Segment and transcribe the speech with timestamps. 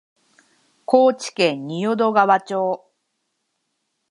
[0.85, 2.85] 高知県仁淀川町